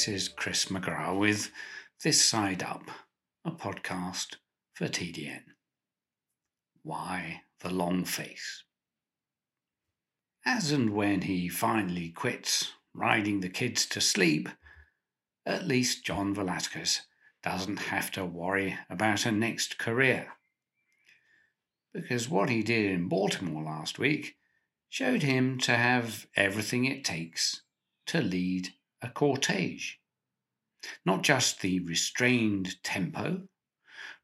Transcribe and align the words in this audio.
This 0.00 0.08
is 0.08 0.28
Chris 0.30 0.64
McGrath 0.64 1.18
with 1.18 1.50
This 2.02 2.24
Side 2.24 2.62
Up, 2.62 2.90
a 3.44 3.50
podcast 3.50 4.36
for 4.72 4.86
TDN. 4.86 5.42
Why 6.82 7.42
the 7.60 7.68
long 7.68 8.06
face? 8.06 8.64
As 10.46 10.72
and 10.72 10.94
when 10.94 11.20
he 11.20 11.50
finally 11.50 12.08
quits 12.08 12.72
riding 12.94 13.40
the 13.40 13.50
kids 13.50 13.84
to 13.88 14.00
sleep, 14.00 14.48
at 15.44 15.66
least 15.68 16.06
John 16.06 16.32
Velazquez 16.32 17.02
doesn't 17.42 17.80
have 17.80 18.10
to 18.12 18.24
worry 18.24 18.78
about 18.88 19.26
a 19.26 19.30
next 19.30 19.78
career. 19.78 20.28
Because 21.92 22.26
what 22.26 22.48
he 22.48 22.62
did 22.62 22.90
in 22.90 23.08
Baltimore 23.08 23.64
last 23.64 23.98
week 23.98 24.36
showed 24.88 25.24
him 25.24 25.58
to 25.58 25.76
have 25.76 26.26
everything 26.36 26.86
it 26.86 27.04
takes 27.04 27.60
to 28.06 28.22
lead 28.22 28.70
a 29.02 29.08
cortege. 29.08 29.98
Not 31.04 31.22
just 31.22 31.60
the 31.60 31.80
restrained 31.80 32.82
tempo, 32.82 33.48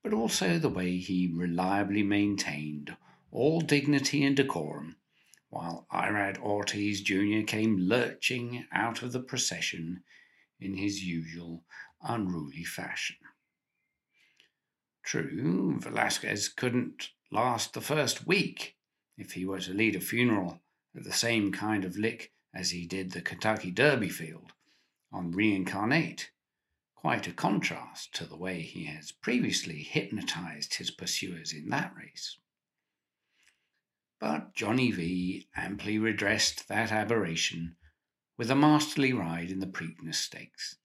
but 0.03 0.13
also 0.13 0.59
the 0.59 0.69
way 0.69 0.99
he 0.99 1.31
reliably 1.33 2.03
maintained 2.03 2.97
all 3.31 3.61
dignity 3.61 4.25
and 4.25 4.37
decorum, 4.37 4.97
while 5.51 5.87
Irad 5.93 6.39
Ortiz 6.39 7.03
Jr. 7.03 7.43
came 7.47 7.77
lurching 7.77 8.67
out 8.73 9.03
of 9.03 9.13
the 9.13 9.21
procession 9.21 10.03
in 10.61 10.77
his 10.77 11.05
usual 11.05 11.65
unruly 12.03 12.65
fashion. 12.65 13.17
True, 15.03 15.79
Velazquez 15.81 16.49
couldn't 16.49 17.11
last 17.31 17.75
the 17.75 17.81
first 17.81 18.27
week 18.27 18.77
if 19.19 19.33
he 19.33 19.45
were 19.45 19.61
to 19.61 19.75
lead 19.75 19.97
a 19.97 20.01
funeral 20.01 20.61
at 20.97 21.05
the 21.05 21.13
same 21.13 21.53
kind 21.53 21.85
of 21.85 21.97
lick 21.97 22.33
as 22.55 22.71
he 22.71 22.87
did 22.87 23.13
the 23.13 23.21
Kentucky 23.21 23.71
Derby 23.71 24.09
field 24.09 24.53
on 25.13 25.31
Reincarnate, 25.31 26.31
quite 26.95 27.27
a 27.27 27.33
contrast 27.33 28.15
to 28.15 28.25
the 28.25 28.37
way 28.37 28.61
he 28.61 28.85
has 28.85 29.13
previously 29.13 29.83
hypnotized 29.83 30.75
his 30.75 30.91
pursuers 30.91 31.53
in 31.53 31.69
that 31.71 31.95
race. 31.97 32.39
But 34.19 34.55
Johnny 34.55 34.91
V 34.91 35.49
amply 35.55 35.99
redressed 35.99 36.69
that 36.69 36.91
aberration 36.91 37.77
with 38.37 38.51
a 38.51 38.57
masterly 38.57 39.13
ride 39.13 39.51
in 39.51 39.61
the 39.61 39.67
Preakness 39.67 40.17
Stakes 40.17 40.77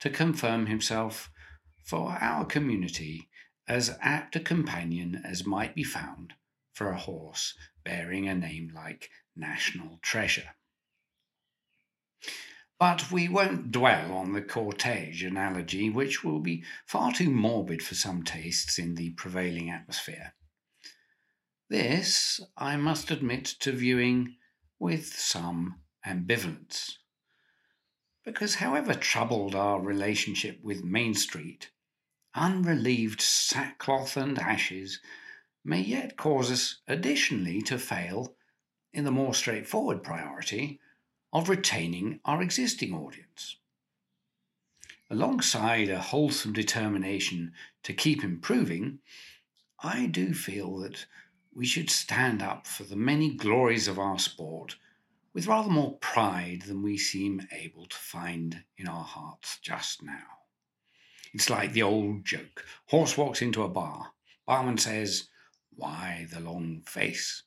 to 0.00 0.10
confirm 0.10 0.66
himself 0.66 1.30
for 1.84 2.12
our 2.20 2.44
community 2.44 3.28
as 3.68 3.96
apt 4.00 4.34
a 4.36 4.40
companion 4.40 5.22
as 5.24 5.46
might 5.46 5.74
be 5.74 5.84
found 5.84 6.34
for 6.72 6.90
a 6.90 6.98
horse 6.98 7.54
bearing 7.84 8.28
a 8.28 8.34
name 8.34 8.72
like 8.74 9.10
National 9.36 9.98
Treasure. 10.02 10.54
But 12.80 13.12
we 13.12 13.28
won't 13.28 13.70
dwell 13.70 14.10
on 14.10 14.32
the 14.32 14.40
cortege 14.40 15.22
analogy, 15.22 15.90
which 15.90 16.24
will 16.24 16.40
be 16.40 16.64
far 16.86 17.12
too 17.12 17.30
morbid 17.30 17.82
for 17.82 17.94
some 17.94 18.22
tastes 18.22 18.78
in 18.78 18.94
the 18.94 19.10
prevailing 19.10 19.68
atmosphere. 19.68 20.32
This 21.68 22.40
I 22.56 22.76
must 22.78 23.10
admit 23.10 23.44
to 23.60 23.72
viewing 23.72 24.36
with 24.78 25.14
some 25.14 25.82
ambivalence. 26.06 26.92
Because 28.24 28.54
however 28.54 28.94
troubled 28.94 29.54
our 29.54 29.78
relationship 29.78 30.58
with 30.62 30.82
Main 30.82 31.12
Street, 31.12 31.70
unrelieved 32.34 33.20
sackcloth 33.20 34.16
and 34.16 34.38
ashes 34.38 35.00
may 35.62 35.82
yet 35.82 36.16
cause 36.16 36.50
us 36.50 36.80
additionally 36.88 37.60
to 37.60 37.78
fail 37.78 38.36
in 38.90 39.04
the 39.04 39.10
more 39.10 39.34
straightforward 39.34 40.02
priority 40.02 40.80
of 41.32 41.48
retaining 41.48 42.20
our 42.24 42.42
existing 42.42 42.94
audience. 42.94 43.56
Alongside 45.10 45.88
a 45.88 46.00
wholesome 46.00 46.52
determination 46.52 47.52
to 47.82 47.92
keep 47.92 48.22
improving, 48.22 49.00
I 49.82 50.06
do 50.06 50.34
feel 50.34 50.78
that 50.78 51.06
we 51.52 51.66
should 51.66 51.90
stand 51.90 52.42
up 52.42 52.66
for 52.66 52.84
the 52.84 52.96
many 52.96 53.34
glories 53.34 53.88
of 53.88 53.98
our 53.98 54.18
sport 54.18 54.76
with 55.32 55.46
rather 55.46 55.70
more 55.70 55.96
pride 55.98 56.62
than 56.62 56.82
we 56.82 56.96
seem 56.98 57.46
able 57.52 57.86
to 57.86 57.96
find 57.96 58.64
in 58.76 58.88
our 58.88 59.04
hearts 59.04 59.58
just 59.62 60.02
now. 60.02 60.40
It's 61.32 61.50
like 61.50 61.72
the 61.72 61.82
old 61.82 62.24
joke 62.24 62.64
horse 62.86 63.16
walks 63.16 63.40
into 63.40 63.62
a 63.62 63.68
bar, 63.68 64.12
barman 64.46 64.78
says, 64.78 65.28
Why 65.70 66.26
the 66.32 66.40
long 66.40 66.82
face? 66.86 67.44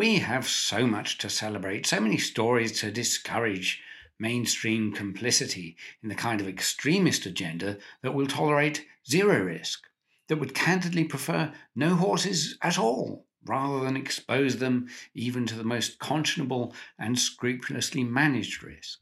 We 0.00 0.20
have 0.20 0.48
so 0.48 0.86
much 0.86 1.18
to 1.18 1.28
celebrate, 1.28 1.84
so 1.84 2.00
many 2.00 2.16
stories 2.16 2.72
to 2.80 2.90
discourage 2.90 3.82
mainstream 4.18 4.94
complicity 4.94 5.76
in 6.02 6.08
the 6.08 6.14
kind 6.14 6.40
of 6.40 6.48
extremist 6.48 7.26
agenda 7.26 7.76
that 8.02 8.14
will 8.14 8.26
tolerate 8.26 8.86
zero 9.06 9.42
risk, 9.42 9.82
that 10.28 10.38
would 10.38 10.54
candidly 10.54 11.04
prefer 11.04 11.52
no 11.76 11.96
horses 11.96 12.56
at 12.62 12.78
all, 12.78 13.26
rather 13.44 13.84
than 13.84 13.94
expose 13.94 14.56
them 14.56 14.88
even 15.12 15.44
to 15.44 15.54
the 15.54 15.64
most 15.64 15.98
conscionable 15.98 16.72
and 16.98 17.18
scrupulously 17.18 18.02
managed 18.02 18.62
risk. 18.62 19.00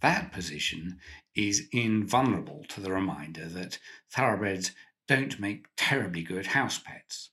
That 0.00 0.30
position 0.30 1.00
is 1.34 1.66
invulnerable 1.72 2.64
to 2.68 2.80
the 2.80 2.92
reminder 2.92 3.48
that 3.48 3.80
thoroughbreds 4.12 4.70
don't 5.08 5.40
make 5.40 5.66
terribly 5.76 6.22
good 6.22 6.46
house 6.46 6.78
pets. 6.78 7.30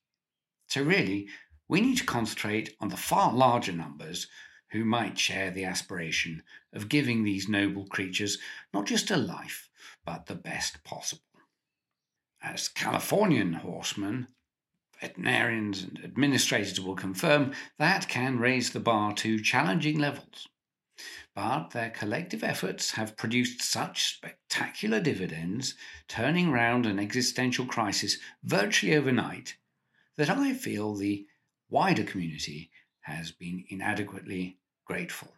So, 0.66 0.82
really, 0.82 1.28
we 1.74 1.82
need 1.82 1.98
to 1.98 2.06
concentrate 2.06 2.76
on 2.80 2.90
the 2.90 2.96
far 2.96 3.34
larger 3.34 3.72
numbers 3.72 4.28
who 4.74 4.86
might 4.86 5.18
share 5.18 5.50
the 5.50 5.66
aspiration 5.66 6.44
of 6.72 6.88
giving 6.88 7.24
these 7.24 7.50
noble 7.50 7.88
creatures 7.88 8.38
not 8.72 8.86
just 8.86 9.10
a 9.10 9.18
life, 9.18 9.72
but 10.06 10.28
the 10.28 10.36
best 10.36 10.84
possible. 10.84 11.24
As 12.44 12.68
Californian 12.68 13.54
horsemen, 13.54 14.28
veterinarians 15.02 15.82
and 15.82 16.00
administrators 16.04 16.80
will 16.80 16.94
confirm 16.94 17.54
that 17.80 18.08
can 18.08 18.38
raise 18.38 18.70
the 18.70 18.80
bar 18.80 19.12
to 19.16 19.40
challenging 19.40 19.98
levels. 19.98 20.48
But 21.34 21.72
their 21.72 21.90
collective 21.90 22.44
efforts 22.44 22.92
have 22.92 23.18
produced 23.18 23.64
such 23.64 24.18
spectacular 24.18 25.00
dividends, 25.00 25.74
turning 26.08 26.52
round 26.52 26.86
an 26.86 27.00
existential 27.00 27.66
crisis 27.66 28.20
virtually 28.44 28.96
overnight, 28.96 29.58
that 30.18 30.30
I 30.30 30.54
feel 30.54 30.94
the 30.94 31.26
wider 31.74 32.04
community 32.04 32.70
has 33.02 33.32
been 33.32 33.66
inadequately 33.70 34.60
grateful. 34.86 35.30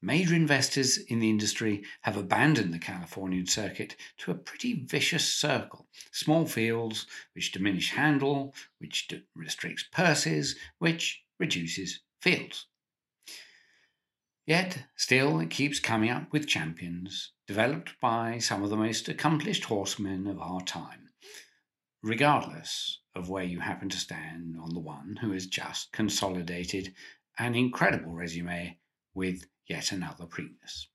Major 0.00 0.36
investors 0.36 0.98
in 0.98 1.18
the 1.18 1.28
industry 1.28 1.82
have 2.02 2.16
abandoned 2.16 2.72
the 2.72 2.78
Californian 2.78 3.46
circuit 3.46 3.96
to 4.18 4.30
a 4.30 4.36
pretty 4.36 4.84
vicious 4.84 5.26
circle. 5.26 5.88
Small 6.12 6.46
fields, 6.46 7.06
which 7.34 7.50
diminish 7.50 7.90
handle, 7.90 8.54
which 8.78 9.10
restricts 9.34 9.84
purses, 9.90 10.54
which 10.78 11.24
reduces 11.40 12.00
fields. 12.20 12.66
Yet, 14.46 14.84
still, 14.94 15.40
it 15.40 15.50
keeps 15.50 15.80
coming 15.80 16.10
up 16.10 16.32
with 16.32 16.46
champions, 16.46 17.32
developed 17.48 17.98
by 18.00 18.38
some 18.38 18.62
of 18.62 18.70
the 18.70 18.76
most 18.76 19.08
accomplished 19.08 19.64
horsemen 19.64 20.28
of 20.28 20.38
our 20.38 20.60
time, 20.60 21.08
regardless 22.00 23.00
of 23.14 23.28
where 23.28 23.44
you 23.44 23.60
happen 23.60 23.88
to 23.88 23.96
stand 23.96 24.56
on 24.60 24.74
the 24.74 24.80
one 24.80 25.16
who 25.20 25.32
has 25.32 25.46
just 25.46 25.92
consolidated 25.92 26.94
an 27.38 27.54
incredible 27.54 28.12
resume 28.12 28.78
with 29.14 29.46
yet 29.66 29.92
another 29.92 30.24
Preakness. 30.26 30.86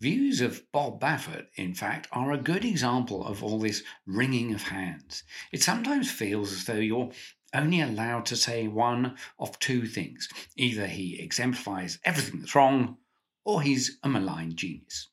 Views 0.00 0.40
of 0.40 0.62
Bob 0.72 0.98
Baffert, 0.98 1.48
in 1.56 1.74
fact, 1.74 2.08
are 2.10 2.32
a 2.32 2.38
good 2.38 2.64
example 2.64 3.24
of 3.26 3.44
all 3.44 3.58
this 3.58 3.82
wringing 4.06 4.54
of 4.54 4.62
hands. 4.62 5.24
It 5.52 5.62
sometimes 5.62 6.10
feels 6.10 6.52
as 6.52 6.64
though 6.64 6.74
you're 6.74 7.12
only 7.52 7.82
allowed 7.82 8.24
to 8.26 8.36
say 8.36 8.66
one 8.66 9.18
of 9.38 9.58
two 9.58 9.86
things. 9.86 10.28
Either 10.56 10.86
he 10.86 11.20
exemplifies 11.20 11.98
everything 12.04 12.40
that's 12.40 12.54
wrong, 12.54 12.96
or 13.44 13.60
he's 13.60 13.98
a 14.02 14.08
malign 14.08 14.56
genius. 14.56 15.08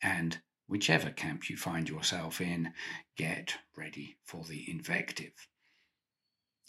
And 0.00 0.40
whichever 0.66 1.10
camp 1.10 1.48
you 1.48 1.56
find 1.56 1.88
yourself 1.88 2.40
in, 2.40 2.72
get 3.16 3.54
ready 3.76 4.16
for 4.24 4.44
the 4.44 4.70
invective. 4.70 5.48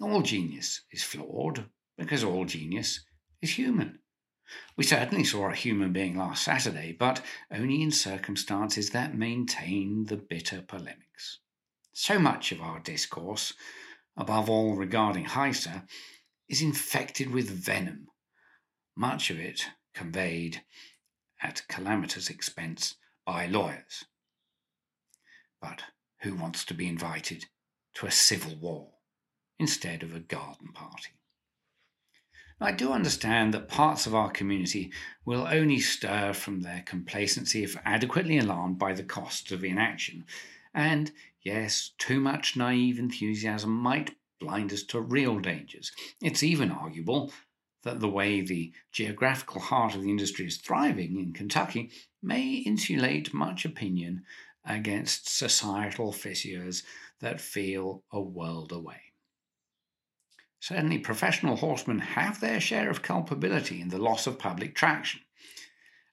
All 0.01 0.21
genius 0.21 0.81
is 0.91 1.03
flawed 1.03 1.65
because 1.97 2.23
all 2.23 2.45
genius 2.45 3.01
is 3.41 3.51
human. 3.51 3.99
We 4.77 4.83
certainly 4.83 5.23
saw 5.23 5.49
a 5.49 5.55
human 5.55 5.91
being 5.91 6.17
last 6.17 6.43
Saturday, 6.43 6.91
but 6.91 7.21
only 7.51 7.81
in 7.81 7.91
circumstances 7.91 8.91
that 8.91 9.17
maintain 9.17 10.05
the 10.05 10.17
bitter 10.17 10.61
polemics. 10.61 11.39
So 11.93 12.19
much 12.19 12.51
of 12.51 12.61
our 12.61 12.79
discourse, 12.79 13.53
above 14.17 14.49
all 14.49 14.75
regarding 14.75 15.25
HISA, 15.25 15.87
is 16.47 16.61
infected 16.61 17.31
with 17.31 17.49
venom, 17.49 18.07
much 18.95 19.29
of 19.29 19.39
it 19.39 19.65
conveyed 19.93 20.61
at 21.41 21.63
calamitous 21.67 22.29
expense 22.29 22.95
by 23.25 23.45
lawyers. 23.47 24.05
But 25.61 25.83
who 26.21 26.35
wants 26.35 26.63
to 26.65 26.73
be 26.73 26.87
invited 26.87 27.45
to 27.95 28.05
a 28.05 28.11
civil 28.11 28.55
war 28.55 28.91
instead 29.59 30.03
of 30.03 30.15
a 30.15 30.19
garden 30.19 30.71
party? 30.73 31.11
I 32.59 32.71
do 32.71 32.93
understand 32.93 33.53
that 33.53 33.67
parts 33.67 34.07
of 34.07 34.15
our 34.15 34.31
community 34.31 34.93
will 35.25 35.45
only 35.45 35.79
stir 35.79 36.33
from 36.33 36.61
their 36.61 36.83
complacency 36.85 37.63
if 37.63 37.75
adequately 37.83 38.37
alarmed 38.37 38.79
by 38.79 38.93
the 38.93 39.03
costs 39.03 39.51
of 39.51 39.63
inaction. 39.63 40.25
And 40.73 41.11
yes, 41.41 41.91
too 41.97 42.21
much 42.21 42.55
naive 42.55 42.97
enthusiasm 42.97 43.71
might 43.71 44.15
blind 44.39 44.71
us 44.71 44.83
to 44.83 45.01
real 45.01 45.39
dangers. 45.39 45.91
It's 46.21 46.43
even 46.43 46.71
arguable 46.71 47.33
that 47.85 47.99
the 47.99 48.09
way 48.09 48.41
the 48.41 48.73
geographical 48.91 49.61
heart 49.61 49.95
of 49.95 50.01
the 50.01 50.09
industry 50.09 50.47
is 50.47 50.57
thriving 50.57 51.17
in 51.19 51.31
Kentucky 51.31 51.91
may 52.21 52.55
insulate 52.55 53.33
much 53.33 53.63
opinion 53.63 54.23
against 54.65 55.29
societal 55.29 56.11
fissures 56.11 56.83
that 57.21 57.39
feel 57.39 58.03
a 58.11 58.19
world 58.19 58.71
away. 58.71 59.13
Certainly, 60.59 60.97
professional 60.99 61.57
horsemen 61.57 61.99
have 61.99 62.39
their 62.41 62.59
share 62.59 62.89
of 62.89 63.03
culpability 63.03 63.79
in 63.79 63.89
the 63.89 63.99
loss 63.99 64.25
of 64.25 64.39
public 64.39 64.73
traction. 64.73 65.21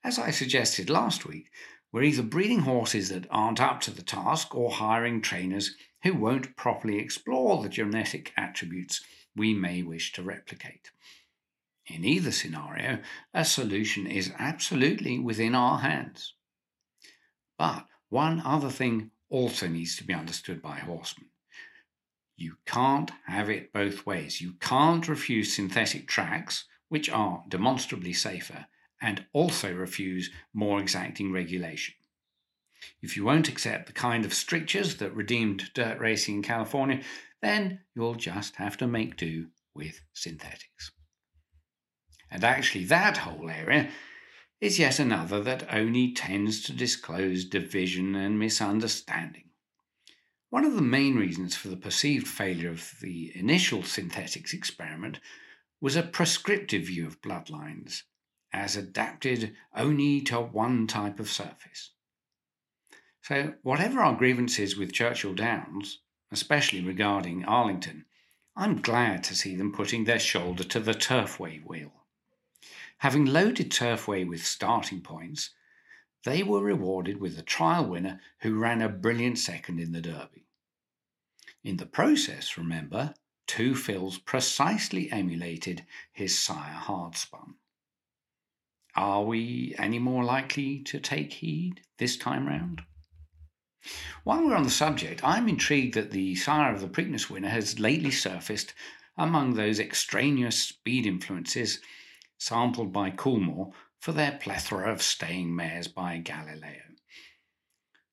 As 0.05 0.19
I 0.19 0.31
suggested 0.31 0.91
last 0.91 1.25
week, 1.25 1.51
we're 1.91 2.03
either 2.03 2.23
breeding 2.23 2.61
horses 2.61 3.09
that 3.09 3.27
aren't 3.31 3.63
up 3.63 3.81
to 3.83 3.91
the 3.91 4.03
task 4.03 4.55
or 4.55 4.71
hiring 4.71 5.23
trainers 5.23 5.75
who 6.03 6.13
won't 6.13 6.55
properly 6.55 6.99
explore 6.99 7.63
the 7.63 7.71
genetic 7.71 8.33
attributes 8.37 9.03
we 9.35 9.55
may 9.55 9.83
wish 9.83 10.13
to 10.13 10.23
replicate. 10.23 10.91
In 11.93 12.07
either 12.07 12.33
scenario, 12.33 13.03
a 13.35 13.45
solution 13.45 14.07
is 14.07 14.33
absolutely 14.39 15.19
within 15.19 15.55
our 15.55 15.81
hands. 15.81 16.33
But 17.59 17.87
one 18.09 18.41
other 18.41 18.71
thing 18.71 19.11
also 19.29 19.69
needs 19.69 19.97
to 19.97 20.05
be 20.05 20.15
understood 20.15 20.63
by 20.63 20.79
horsemen. 20.79 21.29
You 22.35 22.57
can't 22.65 23.11
have 23.27 23.51
it 23.51 23.75
both 23.75 24.07
ways. 24.07 24.41
You 24.41 24.55
can't 24.55 25.07
refuse 25.07 25.55
synthetic 25.55 26.09
tracks, 26.09 26.65
which 26.89 27.11
are 27.11 27.45
demonstrably 27.47 28.15
safer, 28.15 28.67
and 28.99 29.27
also 29.35 29.75
refuse 29.75 30.31
more 30.55 30.81
exacting 30.81 31.31
regulation. 31.31 31.95
If 33.03 33.19
you 33.19 33.25
won't 33.25 33.51
accept 33.51 33.87
the 33.87 33.93
kind 33.93 34.25
of 34.25 34.33
strictures 34.33 34.97
that 34.97 35.15
redeemed 35.15 35.75
dirt 35.75 36.01
racing 36.01 36.37
in 36.37 36.43
California, 36.43 37.03
then 37.43 37.81
you'll 37.95 38.15
just 38.15 38.57
have 38.57 38.79
to 38.79 38.87
make 38.87 39.19
do 39.19 39.49
with 39.75 40.01
synthetics. 40.15 40.91
And 42.35 42.45
actually, 42.45 42.85
that 42.85 43.19
whole 43.19 43.51
area 43.51 43.91
is 44.59 44.79
yet 44.79 44.99
another 44.99 45.43
that 45.43 45.71
only 45.71 46.15
tends 46.15 46.63
to 46.63 46.73
disclose 46.73 47.45
division 47.45 48.15
and 48.15 48.39
misunderstanding. 48.39 49.51
One 50.49 50.65
of 50.65 50.75
the 50.75 50.81
main 50.81 51.17
reasons 51.17 51.57
for 51.57 51.69
the 51.69 51.77
perceived 51.77 52.27
failure 52.27 52.71
of 52.71 52.95
the 53.03 53.37
initial 53.37 53.83
synthetics 53.83 54.55
experiment 54.55 55.21
was 55.79 55.95
a 55.95 56.03
prescriptive 56.03 56.85
view 56.85 57.07
of 57.07 57.21
bloodlines 57.21 58.05
as 58.51 58.77
adapted 58.77 59.55
only 59.77 60.23
to 60.23 60.41
one 60.41 60.87
type 60.87 61.21
of 61.21 61.31
surface. 61.31 61.91
So, 63.21 63.57
whatever 63.63 64.01
our 64.01 64.17
grievances 64.17 64.75
with 64.75 64.95
Churchill 64.95 65.35
Downs, 65.35 65.99
especially 66.31 66.83
regarding 66.83 67.45
Arlington, 67.45 68.07
I'm 68.57 68.81
glad 68.81 69.23
to 69.25 69.35
see 69.35 69.55
them 69.55 69.71
putting 69.71 70.05
their 70.05 70.19
shoulder 70.19 70.65
to 70.65 70.81
the 70.81 70.95
turfway 70.95 71.63
wheel. 71.63 72.02
Having 73.03 73.27
loaded 73.27 73.73
turfway 73.73 74.25
with 74.25 74.47
starting 74.47 75.01
points, 75.01 75.51
they 76.23 76.45
were 76.45 76.63
rewarded 76.63 77.21
with 77.21 77.37
a 77.37 77.43
trial 77.43 77.85
winner 77.85 78.21
who 78.43 78.57
ran 78.57 78.81
a 78.81 78.89
brilliant 78.89 79.41
second 79.41 79.81
in 79.81 79.91
the 79.91 80.01
Derby. 80.01 80.47
In 81.65 81.79
the 81.79 81.87
process, 81.87 82.57
remember, 82.57 83.15
Two 83.49 83.75
Phil's 83.75 84.19
precisely 84.19 85.11
emulated 85.11 85.85
his 86.13 86.39
sire 86.39 86.75
Hard 86.75 87.17
Spun. 87.17 87.57
Are 88.95 89.25
we 89.25 89.75
any 89.79 89.99
more 89.99 90.23
likely 90.23 90.79
to 90.83 91.01
take 91.01 91.33
heed 91.33 91.81
this 91.99 92.17
time 92.17 92.47
round? 92.47 92.83
While 94.23 94.47
we're 94.47 94.55
on 94.55 94.63
the 94.63 94.71
subject, 94.71 95.25
I'm 95.25 95.49
intrigued 95.49 95.95
that 95.95 96.13
the 96.13 96.37
sire 96.37 96.73
of 96.73 96.81
the 96.81 96.87
Preakness 96.87 97.29
winner 97.29 97.49
has 97.49 97.81
lately 97.81 98.13
surfaced 98.13 98.75
among 99.17 99.55
those 99.55 99.81
extraneous 99.81 100.63
speed 100.63 101.05
influences 101.05 101.81
sampled 102.43 102.93
by 102.93 103.09
Coolmore 103.09 103.73
for 104.01 104.11
their 104.11 104.33
plethora 104.33 104.93
of 104.93 105.01
staying 105.01 105.55
mares 105.55 105.87
by 105.87 106.19
Galileo. 106.19 106.83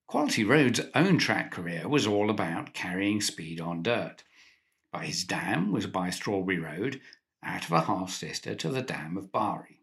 Quality 0.06 0.44
Road's 0.44 0.80
own 0.94 1.18
track 1.18 1.50
career 1.50 1.88
was 1.88 2.06
all 2.06 2.30
about 2.30 2.72
carrying 2.72 3.20
speed 3.20 3.60
on 3.60 3.82
dirt. 3.82 4.22
But 4.92 5.04
his 5.04 5.24
dam 5.24 5.72
was 5.72 5.86
by 5.86 6.10
Strawberry 6.10 6.58
Road, 6.58 7.00
out 7.42 7.64
of 7.64 7.72
a 7.72 7.82
half 7.82 8.10
sister 8.10 8.54
to 8.54 8.68
the 8.68 8.82
dam 8.82 9.16
of 9.16 9.32
Bari. 9.32 9.80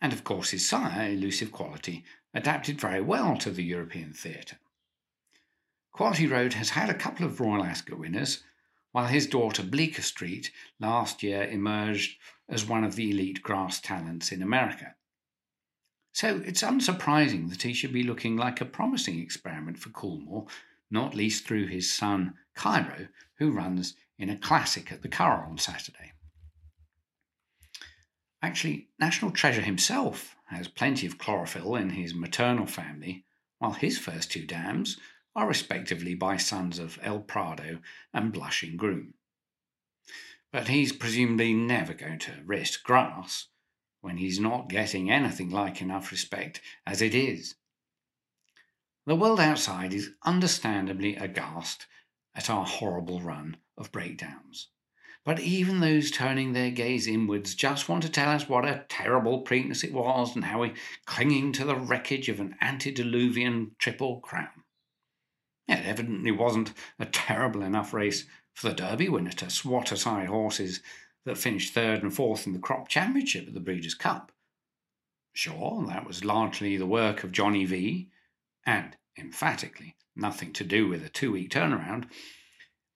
And 0.00 0.12
of 0.12 0.24
course, 0.24 0.50
his 0.50 0.68
sire, 0.68 1.10
Elusive 1.10 1.52
Quality, 1.52 2.04
adapted 2.34 2.80
very 2.80 3.00
well 3.00 3.36
to 3.38 3.50
the 3.50 3.64
European 3.64 4.12
theatre. 4.12 4.58
Quality 5.92 6.26
Road 6.26 6.54
has 6.54 6.70
had 6.70 6.90
a 6.90 6.94
couple 6.94 7.24
of 7.24 7.40
Royal 7.40 7.64
Ascot 7.64 7.98
winners, 7.98 8.42
while 8.92 9.06
his 9.06 9.26
daughter 9.26 9.62
Bleecker 9.62 10.02
Street 10.02 10.52
last 10.78 11.22
year 11.22 11.44
emerged 11.44 12.18
as 12.48 12.68
one 12.68 12.84
of 12.84 12.94
the 12.94 13.10
elite 13.10 13.42
grass 13.42 13.80
talents 13.80 14.30
in 14.30 14.42
America. 14.42 14.94
So 16.12 16.42
it's 16.44 16.62
unsurprising 16.62 17.48
that 17.48 17.62
he 17.62 17.72
should 17.72 17.92
be 17.92 18.02
looking 18.02 18.36
like 18.36 18.60
a 18.60 18.66
promising 18.66 19.18
experiment 19.18 19.78
for 19.78 19.88
Coolmore, 19.88 20.48
not 20.90 21.14
least 21.14 21.46
through 21.46 21.68
his 21.68 21.92
son 21.92 22.34
Cairo, 22.54 23.08
who 23.38 23.50
runs 23.50 23.94
in 24.18 24.28
a 24.28 24.36
classic 24.36 24.92
at 24.92 25.00
the 25.00 25.08
Curragh 25.08 25.48
on 25.48 25.56
Saturday. 25.56 26.12
Actually, 28.42 28.88
National 28.98 29.30
Treasure 29.30 29.62
himself 29.62 30.36
has 30.46 30.68
plenty 30.68 31.06
of 31.06 31.16
chlorophyll 31.16 31.76
in 31.76 31.90
his 31.90 32.14
maternal 32.14 32.66
family, 32.66 33.24
while 33.58 33.72
his 33.72 33.98
first 33.98 34.30
two 34.30 34.44
dams 34.44 34.98
are 35.34 35.48
respectively 35.48 36.14
by 36.14 36.36
sons 36.36 36.78
of 36.78 36.98
El 37.02 37.20
Prado 37.20 37.80
and 38.12 38.32
Blushing 38.32 38.76
Groom. 38.76 39.14
But 40.52 40.68
he's 40.68 40.92
presumably 40.92 41.54
never 41.54 41.94
going 41.94 42.18
to 42.20 42.42
risk 42.44 42.82
grass 42.82 43.48
when 44.02 44.18
he's 44.18 44.38
not 44.38 44.68
getting 44.68 45.10
anything 45.10 45.48
like 45.48 45.80
enough 45.80 46.10
respect 46.10 46.60
as 46.86 47.00
it 47.00 47.14
is. 47.14 47.54
The 49.06 49.16
world 49.16 49.40
outside 49.40 49.94
is 49.94 50.10
understandably 50.24 51.16
aghast 51.16 51.86
at 52.34 52.50
our 52.50 52.64
horrible 52.64 53.20
run 53.20 53.56
of 53.76 53.90
breakdowns. 53.90 54.68
But 55.24 55.40
even 55.40 55.80
those 55.80 56.10
turning 56.10 56.52
their 56.52 56.70
gaze 56.70 57.06
inwards 57.06 57.54
just 57.54 57.88
want 57.88 58.02
to 58.02 58.08
tell 58.08 58.28
us 58.28 58.48
what 58.48 58.64
a 58.64 58.84
terrible 58.88 59.44
Preakness 59.44 59.84
it 59.84 59.92
was 59.92 60.34
and 60.34 60.44
how 60.44 60.60
we're 60.60 60.74
clinging 61.06 61.52
to 61.52 61.64
the 61.64 61.76
wreckage 61.76 62.28
of 62.28 62.40
an 62.40 62.56
antediluvian 62.60 63.76
triple 63.78 64.20
crown. 64.20 64.64
It 65.68 65.84
evidently 65.84 66.32
wasn't 66.32 66.72
a 66.98 67.06
terrible 67.06 67.62
enough 67.62 67.92
race 67.92 68.26
for 68.52 68.68
the 68.68 68.74
Derby 68.74 69.08
winner 69.08 69.32
to 69.32 69.50
swat 69.50 69.92
aside 69.92 70.28
horses 70.28 70.80
that 71.24 71.38
finished 71.38 71.72
third 71.72 72.02
and 72.02 72.14
fourth 72.14 72.46
in 72.46 72.52
the 72.52 72.58
crop 72.58 72.88
championship 72.88 73.46
at 73.46 73.54
the 73.54 73.60
Breeders' 73.60 73.94
Cup. 73.94 74.32
Sure, 75.32 75.84
that 75.86 76.06
was 76.06 76.24
largely 76.24 76.76
the 76.76 76.86
work 76.86 77.24
of 77.24 77.32
Johnny 77.32 77.64
V, 77.64 78.10
and 78.66 78.96
emphatically 79.16 79.96
nothing 80.14 80.52
to 80.52 80.64
do 80.64 80.88
with 80.88 81.04
a 81.04 81.08
two 81.08 81.32
week 81.32 81.50
turnaround. 81.50 82.04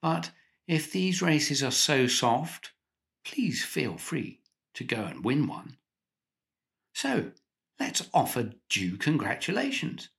But 0.02 0.32
if 0.66 0.92
these 0.92 1.22
races 1.22 1.62
are 1.62 1.70
so 1.70 2.06
soft, 2.06 2.72
please 3.24 3.64
feel 3.64 3.96
free 3.96 4.40
to 4.74 4.84
go 4.84 5.04
and 5.04 5.24
win 5.24 5.46
one. 5.46 5.76
So 6.94 7.32
let's 7.80 8.08
offer 8.12 8.52
due 8.68 8.96
congratulations 8.96 10.10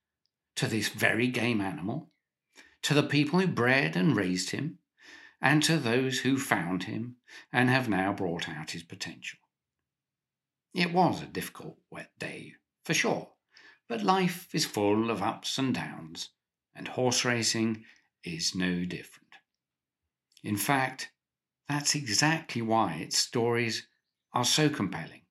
to 0.56 0.66
this 0.66 0.88
very 0.88 1.28
game 1.28 1.60
animal, 1.60 2.10
to 2.82 2.94
the 2.94 3.02
people 3.02 3.40
who 3.40 3.46
bred 3.46 3.96
and 3.96 4.16
raised 4.16 4.50
him, 4.50 4.78
and 5.40 5.62
to 5.62 5.78
those 5.78 6.20
who 6.20 6.38
found 6.38 6.84
him 6.84 7.16
and 7.52 7.70
have 7.70 7.88
now 7.88 8.12
brought 8.12 8.48
out 8.48 8.72
his 8.72 8.82
potential. 8.82 9.38
It 10.74 10.92
was 10.92 11.22
a 11.22 11.26
difficult, 11.26 11.78
wet 11.90 12.10
day, 12.18 12.54
for 12.84 12.94
sure, 12.94 13.30
but 13.88 14.02
life 14.02 14.54
is 14.54 14.64
full 14.64 15.10
of 15.10 15.22
ups 15.22 15.58
and 15.58 15.74
downs, 15.74 16.30
and 16.74 16.88
horse 16.88 17.24
racing 17.24 17.84
is 18.24 18.54
no 18.54 18.84
different. 18.84 19.28
In 20.42 20.56
fact, 20.56 21.10
that's 21.68 21.94
exactly 21.94 22.62
why 22.62 22.94
its 22.94 23.18
stories 23.18 23.86
are 24.32 24.44
so 24.44 24.68
compelling, 24.68 25.22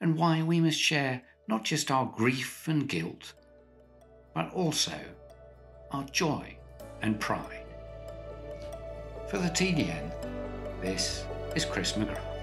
and 0.00 0.16
why 0.16 0.42
we 0.42 0.60
must 0.60 0.78
share 0.78 1.22
not 1.48 1.64
just 1.64 1.90
our 1.90 2.06
grief 2.06 2.66
and 2.68 2.88
guilt, 2.88 3.34
but 4.34 4.52
also 4.52 4.98
our 5.96 6.04
joy 6.12 6.54
and 7.00 7.18
pride. 7.18 7.64
For 9.28 9.38
the 9.38 9.48
TDN, 9.48 10.10
this 10.82 11.24
is 11.54 11.64
Chris 11.64 11.92
McGrath. 11.92 12.35